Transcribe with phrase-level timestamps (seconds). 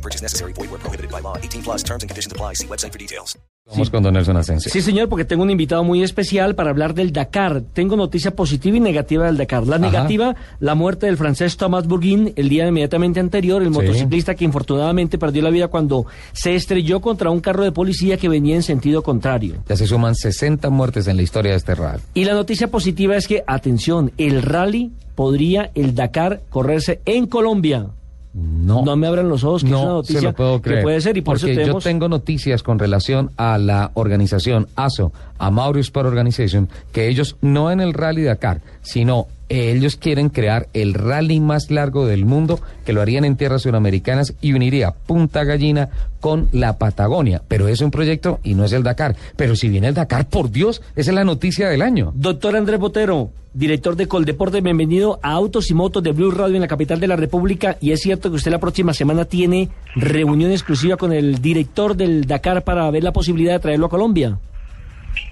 [0.00, 0.54] No purchase necessary.
[0.54, 1.36] Void where prohibited by law.
[1.36, 2.54] 18 plus terms and conditions apply.
[2.54, 3.36] See website for details.
[3.66, 4.72] Vamos con don Nelson Asensio.
[4.72, 7.62] Sí, señor, porque tengo un invitado muy especial para hablar del Dakar.
[7.72, 9.66] Tengo noticia positiva y negativa del Dakar.
[9.66, 14.44] La negativa, la muerte del francés Thomas Bourguin el día inmediatamente anterior, el motociclista que
[14.44, 18.64] infortunadamente perdió la vida cuando se estrelló contra un carro de policía que venía en
[18.64, 19.62] sentido contrario.
[19.68, 22.02] Ya se suman 60 muertes en la historia de este rally.
[22.14, 27.86] Y la noticia positiva es que, atención, el rally podría, el Dakar, correrse en Colombia.
[28.32, 28.84] No.
[28.84, 30.78] No me abran los ojos, que no es una noticia se lo puedo creer.
[30.78, 31.84] que puede ser y por porque eso tenemos...
[31.84, 37.36] yo tengo noticias con relación a la organización ASO, a Mauro Sport Organization, que ellos
[37.40, 42.60] no en el Rally Dakar, sino ellos quieren crear el rally más largo del mundo,
[42.84, 47.42] que lo harían en tierras suramericanas y uniría Punta Gallina con la Patagonia.
[47.48, 49.16] Pero es un proyecto y no es el Dakar.
[49.36, 52.12] Pero si viene el Dakar, por Dios, esa es la noticia del año.
[52.14, 56.62] Doctor Andrés Botero, director de Coldeporte, bienvenido a Autos y Motos de Blue Radio en
[56.62, 57.76] la capital de la República.
[57.80, 62.26] Y es cierto que usted la próxima semana tiene reunión exclusiva con el director del
[62.26, 64.38] Dakar para ver la posibilidad de traerlo a Colombia.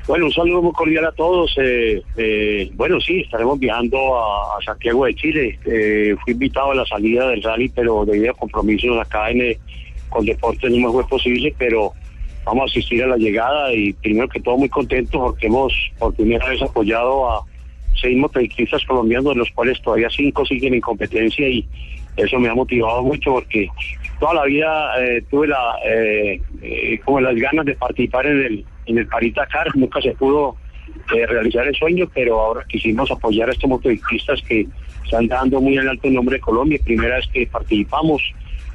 [0.06, 1.54] Bueno, un saludo muy cordial a todos.
[1.58, 5.58] Eh, eh, bueno, sí, estaremos viajando a, Santiago de Chile.
[5.66, 9.58] Eh, fui invitado a la salida del rally, pero debido a compromisos acá en el,
[10.08, 11.92] con deportes no me fue posible, pero
[12.44, 16.14] vamos a asistir a la llegada y primero que todo muy contentos porque hemos por
[16.14, 17.42] primera vez apoyado a
[18.00, 21.66] seis motociclistas colombianos, de los cuales todavía cinco siguen en competencia y
[22.16, 23.68] eso me ha motivado mucho porque
[24.18, 28.64] toda la vida eh, tuve la eh, eh, como las ganas de participar en el
[28.88, 30.56] en el Paris Dakar, nunca se pudo
[31.14, 34.66] eh, realizar el sueño, pero ahora quisimos apoyar a estos motociclistas que
[35.04, 38.22] están dando muy en alto el nombre de Colombia, primera vez que participamos,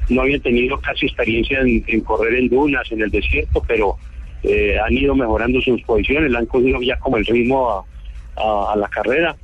[0.08, 3.96] no habían tenido casi experiencia en, correr en dunas, en el desierto, pero
[4.42, 7.86] eh, han ido mejorando sus posiciones, han cogido ya como el ritmo
[8.36, 9.36] a la carrera.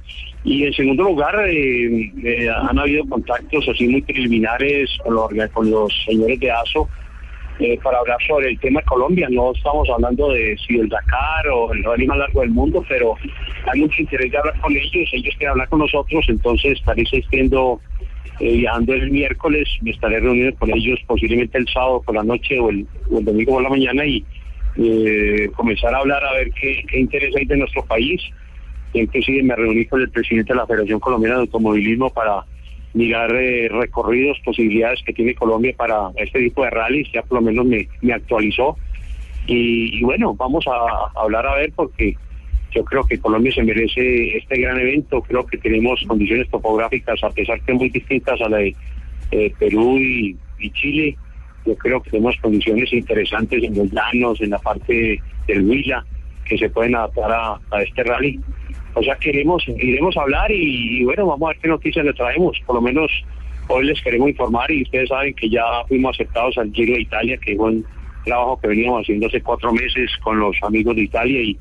[0.42, 5.70] Y en segundo lugar, eh, eh, han habido contactos así muy preliminares con los, con
[5.70, 6.88] los señores de ASO
[7.60, 9.28] eh, para hablar sobre el tema de Colombia.
[9.30, 13.16] No estamos hablando de si el Dakar o el rally más largo del mundo, pero
[13.70, 15.10] hay mucho interés de hablar con ellos.
[15.12, 17.78] Ellos quieren hablar con nosotros, entonces estaré asistiendo,
[18.40, 22.58] eh, viajando el miércoles, me estaré reuniendo con ellos posiblemente el sábado por la noche
[22.58, 24.24] o el, domingo por la mañana y
[24.76, 28.22] eh, comenzar a hablar a ver qué, qué interés hay de nuestro país.
[28.94, 32.44] Inclusive me reuní con el presidente de la Federación Colombiana de Automovilismo para
[32.92, 37.42] mirar eh, recorridos, posibilidades que tiene Colombia para este tipo de rallies, ya por lo
[37.42, 38.76] menos me, actualizó.
[39.46, 42.16] Y, bueno, vamos a, hablar a ver porque
[42.72, 47.30] yo creo que Colombia se merece este gran evento, creo que tenemos condiciones topográficas, a
[47.30, 48.76] pesar que muy distintas a la de
[49.32, 50.36] eh, Perú y,
[50.72, 51.16] Chile,
[51.64, 56.04] yo creo que tenemos condiciones interesantes en los llanos, en la parte del Huila,
[56.44, 57.32] que se pueden adaptar
[57.70, 58.38] a este rally.
[58.94, 62.58] O sea, queremos, iremos a hablar y, bueno, vamos a ver qué noticias le traemos.
[62.66, 63.10] Por lo menos
[63.68, 67.38] hoy les queremos informar y ustedes saben que ya fuimos aceptados al Giro de Italia,
[67.38, 67.86] que fue un
[68.24, 71.56] trabajo que veníamos haciendo hace cuatro meses con los amigos de Italia y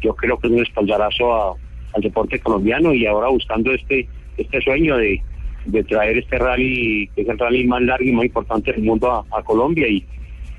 [0.00, 1.56] yo creo que es un espaldarazo
[1.92, 5.20] al deporte colombiano y ahora buscando este este sueño de,
[5.66, 9.10] de traer este rally, que es el rally más largo y más importante del mundo
[9.10, 10.04] a, a Colombia y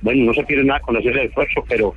[0.02, 1.94] bueno, no se pierde nada con hacer el esfuerzo, pero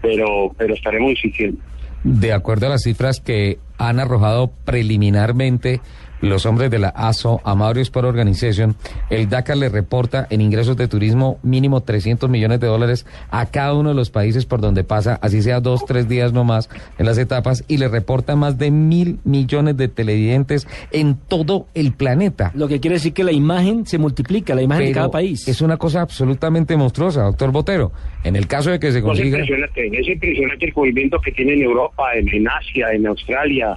[0.00, 1.60] pero pero estaremos insistiendo.
[2.04, 5.80] De acuerdo a las cifras que han arrojado preliminarmente
[6.22, 8.76] los hombres de la ASO, Amario Sport Organization,
[9.10, 13.74] el DACA le reporta en ingresos de turismo mínimo 300 millones de dólares a cada
[13.74, 17.18] uno de los países por donde pasa, así sea dos, tres días nomás en las
[17.18, 22.52] etapas, y le reporta más de mil millones de televidentes en todo el planeta.
[22.54, 25.48] Lo que quiere decir que la imagen se multiplica, la imagen Pero de cada país.
[25.48, 27.90] Es una cosa absolutamente monstruosa, doctor Botero.
[28.22, 29.38] En el caso de que se consiga...
[29.38, 33.71] Es impresionante, es impresionante el movimiento que tiene en Europa, en, en Asia, en Australia,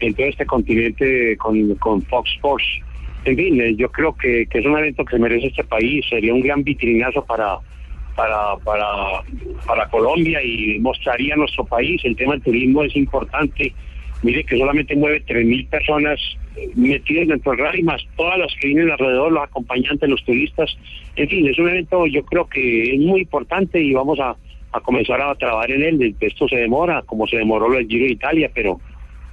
[0.00, 2.64] en todo este continente con, Fox Sports.
[3.24, 6.40] En fin, eh, yo creo que, es un evento que merece este país, sería un
[6.40, 7.58] gran vitrinazo para,
[8.16, 8.56] para,
[9.66, 12.00] para, Colombia y mostraría nuestro país.
[12.04, 13.74] El tema del turismo es importante.
[14.22, 16.18] Mire que solamente mueve 3.000 personas
[16.74, 20.76] metidas dentro del rally, más todas las que vienen alrededor, los acompañantes, los turistas.
[21.16, 24.36] En fin, es un evento yo creo que es muy importante y vamos a,
[24.72, 26.16] a comenzar a trabajar en él.
[26.20, 28.80] Esto se demora, como se demoró el Giro de Italia, pero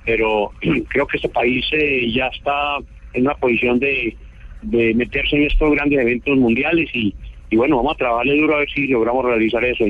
[0.07, 0.51] pero
[0.89, 2.77] creo que este país eh, ya está
[3.13, 4.15] en una posición de,
[4.61, 7.13] de, meterse en estos grandes eventos mundiales y,
[7.49, 9.83] y, bueno, vamos a trabajarle duro a ver si logramos realizar eso.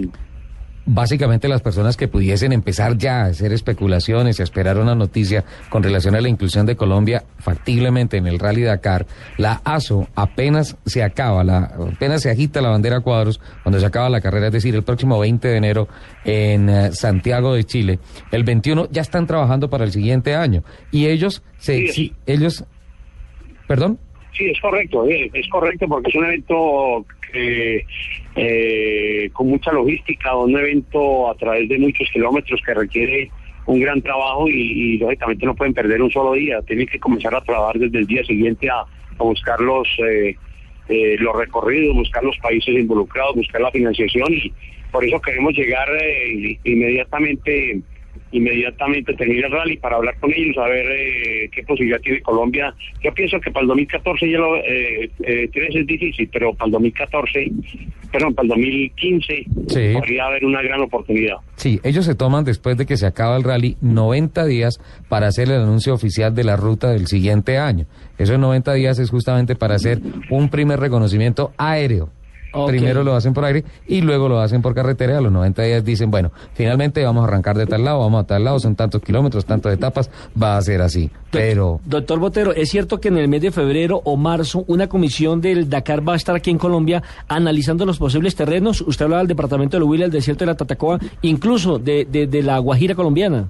[0.87, 5.83] Básicamente las personas que pudiesen empezar ya a hacer especulaciones, a esperar una noticia con
[5.83, 9.05] relación a la inclusión de Colombia factiblemente en el Rally Dakar,
[9.37, 13.85] la ASO apenas se acaba, la, apenas se agita la bandera a cuadros cuando se
[13.85, 15.87] acaba la carrera, es decir, el próximo 20 de enero
[16.23, 17.99] en eh, Santiago de Chile,
[18.31, 21.85] el 21 ya están trabajando para el siguiente año y ellos se
[22.25, 22.63] ellos
[23.67, 23.99] perdón
[24.37, 27.05] Sí, es correcto, eh, es correcto porque es un evento
[28.37, 33.31] eh, con mucha logística, un evento a través de muchos kilómetros que requiere
[33.65, 37.41] un gran trabajo y, lógicamente no pueden perder un solo día, tienen que comenzar a
[37.41, 38.85] trabajar desde el día siguiente a,
[39.17, 40.35] buscar los, eh,
[41.19, 44.53] los recorridos, buscar los países involucrados, buscar la financiación y
[44.91, 45.87] por eso queremos llegar
[46.63, 47.81] inmediatamente
[48.31, 52.73] inmediatamente termine el rally para hablar con ellos, a ver eh, qué posibilidad tiene Colombia.
[53.03, 56.71] Yo pienso que para el 2014 ya lo eh, eh, es difícil, pero para el
[56.73, 57.51] 2014,
[58.11, 59.45] perdón, para el 2015
[59.93, 61.37] podría haber una gran oportunidad.
[61.55, 65.49] Sí, ellos se toman después de que se acaba el rally 90 días para hacer
[65.49, 67.85] el anuncio oficial de la ruta del siguiente año.
[68.17, 69.99] Esos 90 días es justamente para hacer
[70.29, 72.09] un primer reconocimiento aéreo
[72.65, 75.13] Primero lo hacen por aire y luego lo hacen por carretera.
[75.13, 78.23] Y a los 90 días dicen, bueno, finalmente vamos a arrancar de tal lado, vamos
[78.23, 80.09] a tal lado, son tantos kilómetros, tantas etapas,
[80.41, 81.11] va a ser así.
[81.31, 81.79] Pero.
[81.85, 85.69] Doctor Botero, ¿es cierto que en el mes de febrero o marzo una comisión del
[85.69, 88.81] Dakar va a estar aquí en Colombia analizando los posibles terrenos?
[88.81, 92.57] Usted hablaba del departamento de Huila, el desierto de la Tatacoa, incluso de, de la
[92.59, 93.47] Guajira colombiana.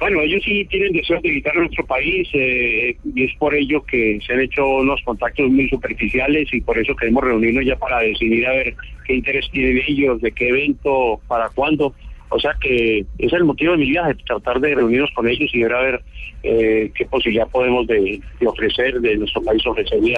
[0.00, 4.20] Bueno, ellos sí tienen deseo de visitar nuestro país eh, y es por ello que
[4.24, 8.46] se han hecho unos contactos muy superficiales y por eso queremos reunirnos ya para decidir
[8.46, 11.94] a ver qué interés tienen ellos, de qué evento, para cuándo.
[12.28, 15.50] O sea que ese es el motivo de mi viaje, tratar de reunirnos con ellos
[15.52, 16.02] y ver a ver
[16.44, 20.14] eh, qué posibilidad podemos de, ofrecer, de nuestro país ofrecerle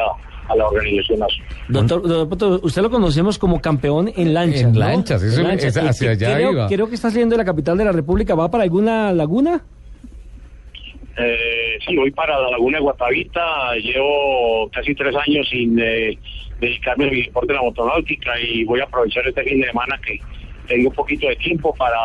[0.50, 1.20] a, la organización
[1.69, 4.62] Doctor, usted lo conocemos como campeón en lanchas.
[4.62, 7.85] En lanchas, eso Es hacia allá creo, creo, que está saliendo de la capital de
[7.85, 8.35] la República.
[8.35, 9.62] ¿Va para alguna laguna?
[11.17, 13.75] Eh, sí, voy para la laguna de Guatavita.
[13.76, 16.19] Llevo casi tres años sin eh,
[16.61, 20.19] dedicarme al deporte de la motonáutica y voy a aprovechar este fin de semana que
[20.67, 21.99] tengo un poquito de tiempo para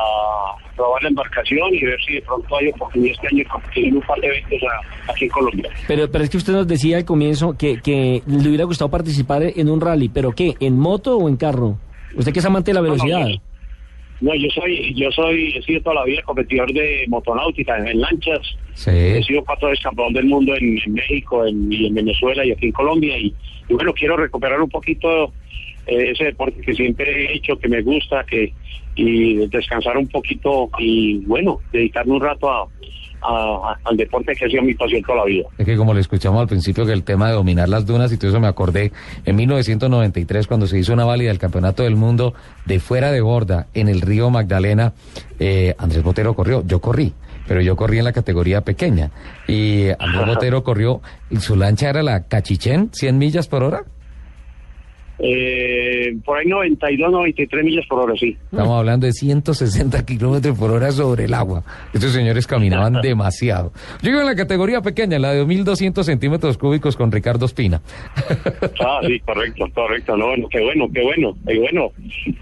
[0.75, 3.43] probar la embarcación y ver si de pronto hay oportunidad este año
[3.75, 4.59] de un par de eventos
[5.07, 5.69] aquí en Colombia.
[5.87, 9.43] Pero, pero es que usted nos decía al comienzo que, que le hubiera gustado participar
[9.43, 10.55] en un rally, ¿pero qué?
[10.59, 11.77] ¿En moto o en carro?
[12.15, 13.27] Usted que es amante de la velocidad.
[14.21, 18.41] No, yo soy, yo soy, he sido toda la vida competidor de motonáutica en, lanchas.
[18.87, 22.67] He sido cuatro veces campeón del mundo en, México en, y en Venezuela y aquí
[22.67, 23.17] en Colombia.
[23.17, 23.33] Y,
[23.69, 25.33] y bueno, quiero recuperar un poquito
[25.87, 28.53] eh, ese deporte que siempre he hecho, que me gusta, que
[28.95, 32.67] y descansar un poquito y bueno, dedicarme un rato a,
[33.83, 35.47] al deporte que ha sido mi pasión toda la vida.
[35.57, 38.17] Es que como le escuchamos al principio que el tema de dominar las dunas y
[38.17, 38.91] todo eso me acordé
[39.25, 42.33] en 1993 cuando se hizo una válida del Campeonato del Mundo
[42.65, 44.93] de fuera de borda en el río Magdalena,
[45.39, 47.13] eh, Andrés Botero corrió, yo corrí.
[47.47, 49.11] Pero yo corrí en la categoría pequeña
[49.47, 53.83] y Andrés Botero corrió, y su lancha era la Cachichén, 100 millas por hora.
[55.19, 58.35] Eh, por ahí 92, 93 millas por hora, sí.
[58.51, 61.63] Estamos hablando de 160 kilómetros por hora sobre el agua.
[61.93, 63.71] Estos señores caminaban demasiado.
[64.01, 67.81] Yo iba en la categoría pequeña, la de 2.200 centímetros cúbicos con Ricardo Espina.
[68.81, 70.17] ah, sí, correcto, correcto.
[70.17, 71.91] No, bueno, qué bueno, qué bueno, qué bueno.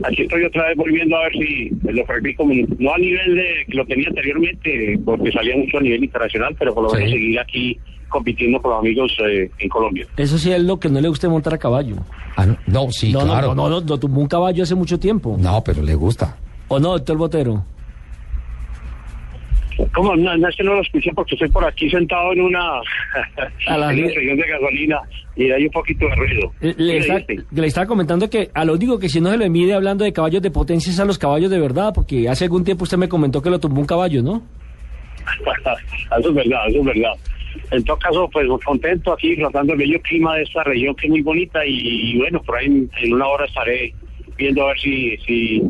[0.03, 2.45] Aquí estoy otra vez volviendo a ver si lo practico,
[2.79, 6.73] no a nivel de que lo tenía anteriormente, porque salía mucho a nivel internacional, pero
[6.73, 7.79] por lo menos seguir aquí
[8.09, 10.07] compitiendo con los amigos eh, en Colombia.
[10.17, 11.95] Eso sí es lo que no le gusta montar a caballo.
[12.35, 13.53] Ah, no, sí, claro.
[13.55, 15.35] No, no, no, tuvo un caballo hace mucho tiempo.
[15.39, 16.37] No, pero le gusta.
[16.67, 17.63] ¿O no, doctor Botero?
[19.93, 20.15] ¿Cómo?
[20.15, 22.79] No, no, es que no lo escuché porque estoy por aquí sentado en una,
[23.67, 25.01] a la en de gasolina
[25.35, 26.51] y hay un poquito de ruido.
[26.61, 26.99] Le,
[27.51, 30.13] le, estaba comentando que a lo único que si no se lo mide hablando de
[30.13, 33.09] caballos de potencia es a los caballos de verdad, porque hace algún tiempo usted me
[33.09, 34.43] comentó que lo tumbó un caballo, ¿no?
[36.19, 37.13] eso es verdad, eso es verdad
[37.71, 41.11] en todo caso, pues contento aquí, tratando el bello clima de esta región que es
[41.11, 43.93] muy bonita y, bueno, por ahí en, una hora estaré
[44.37, 45.61] viendo a ver si, si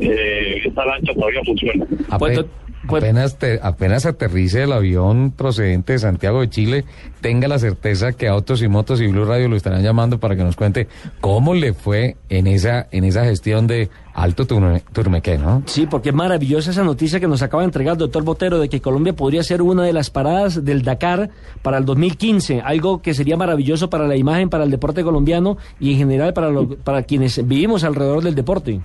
[0.00, 1.86] eh, esta lancha todavía funciona.
[2.18, 2.44] Pues,
[2.86, 6.84] pues, apenas, apenas aterrice el avión procedente de Santiago de Chile,
[7.20, 10.44] tenga la certeza que Autos y Motos y Blue Radio lo estarán llamando para que
[10.44, 10.88] nos cuente
[11.20, 15.62] cómo le fue en esa, en esa gestión de Alto Turmeque, ¿no?
[15.66, 18.68] Sí, porque es maravillosa esa noticia que nos acaba de entregar el doctor Botero de
[18.68, 21.30] que Colombia podría ser una de las paradas del Dakar
[21.62, 25.92] para el 2015, algo que sería maravilloso para la imagen, para el deporte colombiano y
[25.92, 26.50] en general para,
[26.84, 28.80] para quienes vivimos alrededor del deporte.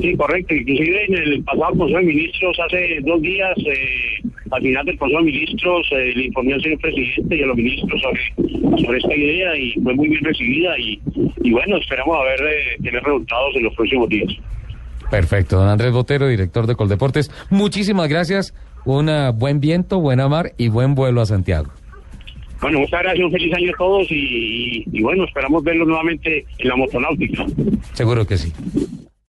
[0.00, 0.54] Sí, correcto.
[0.54, 5.20] Inclusive en el pasado Consejo de Ministros, hace dos días, eh, al final del Consejo
[5.20, 9.14] de Ministros, eh, le informé al señor presidente y a los ministros sobre, sobre esta
[9.14, 11.00] idea y fue muy bien recibida y,
[11.42, 14.32] y bueno, esperamos a ver eh, tener resultados en los próximos días.
[15.10, 17.30] Perfecto, don Andrés Botero, director de Coldeportes.
[17.50, 18.54] Muchísimas gracias.
[18.84, 21.70] Un buen viento, buena mar y buen vuelo a Santiago.
[22.62, 26.68] Bueno, muchas gracias, un feliz año a todos y, y bueno, esperamos verlos nuevamente en
[26.68, 27.44] la motonáutica.
[27.92, 28.52] Seguro que sí.